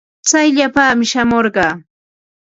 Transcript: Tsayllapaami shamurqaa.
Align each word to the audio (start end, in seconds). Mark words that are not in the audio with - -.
Tsayllapaami 0.25 1.05
shamurqaa. 1.11 1.73